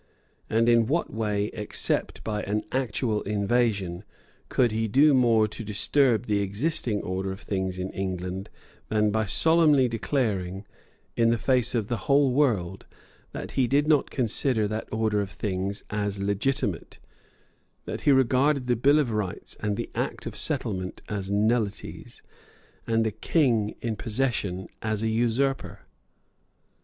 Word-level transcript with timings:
And 0.49 0.67
in 0.67 0.87
what 0.87 1.13
way, 1.13 1.51
except 1.53 2.23
by 2.23 2.41
an 2.41 2.63
actual 2.71 3.21
invasion, 3.21 4.03
could 4.49 4.71
he 4.71 4.87
do 4.87 5.13
more 5.13 5.47
to 5.49 5.63
disturb 5.63 6.25
the 6.25 6.39
existing 6.39 7.03
order 7.03 7.31
of 7.31 7.41
things 7.41 7.77
in 7.77 7.91
England 7.91 8.49
than 8.89 9.11
by 9.11 9.27
solemnly 9.27 9.87
declaring, 9.87 10.65
in 11.15 11.29
the 11.29 11.37
face 11.37 11.75
of 11.75 11.87
the 11.87 11.97
whole 12.09 12.31
world, 12.31 12.87
that 13.31 13.51
he 13.51 13.67
did 13.67 13.87
not 13.87 14.09
consider 14.09 14.67
that 14.67 14.89
order 14.91 15.21
of 15.21 15.29
things 15.29 15.83
as 15.91 16.17
legitimate, 16.17 16.97
that 17.85 18.01
he 18.01 18.11
regarded 18.11 18.65
the 18.65 18.75
Bill 18.75 18.97
of 18.97 19.11
Rights 19.11 19.55
and 19.59 19.77
the 19.77 19.91
Act 19.93 20.25
of 20.25 20.35
Settlement 20.35 21.03
as 21.09 21.29
nullities, 21.29 22.23
and 22.87 23.05
the 23.05 23.11
King 23.11 23.75
in 23.81 23.95
possession 23.95 24.67
as 24.81 25.03
an 25.03 25.09
usurper? 25.09 25.81